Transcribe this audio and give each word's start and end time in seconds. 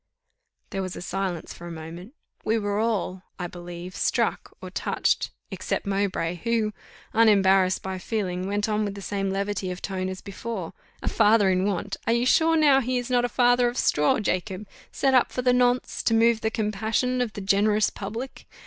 There 0.71 0.81
was 0.81 0.95
a 0.95 1.01
silence 1.03 1.53
for 1.53 1.65
the 1.67 1.75
moment: 1.75 2.15
we 2.43 2.57
were 2.57 2.79
all, 2.79 3.21
I 3.37 3.45
believe, 3.45 3.95
struck, 3.95 4.51
or 4.59 4.71
touched, 4.71 5.29
except 5.51 5.85
Mowbray, 5.85 6.37
who, 6.37 6.73
unembarrassed 7.13 7.83
by 7.83 7.99
feeling, 7.99 8.47
went 8.47 8.67
on 8.67 8.83
with 8.83 8.95
the 8.95 9.03
same 9.03 9.29
levity 9.29 9.69
of 9.69 9.79
tone 9.79 10.09
as 10.09 10.19
before: 10.21 10.73
"A 11.03 11.07
father 11.07 11.51
in 11.51 11.65
want! 11.67 11.97
Are 12.07 12.13
you 12.13 12.25
sure 12.25 12.57
now 12.57 12.79
he 12.79 12.97
is 12.97 13.11
not 13.11 13.25
a 13.25 13.29
father 13.29 13.67
of 13.67 13.77
straw, 13.77 14.19
Jacob, 14.19 14.65
set 14.91 15.13
up 15.13 15.31
for 15.31 15.43
the 15.43 15.53
nonce, 15.53 16.01
to 16.01 16.15
move 16.15 16.41
the 16.41 16.49
compassion 16.49 17.21
of 17.21 17.33
the 17.33 17.41
generous 17.41 17.91
public? 17.91 18.47